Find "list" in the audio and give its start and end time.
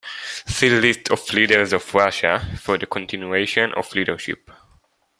0.71-1.11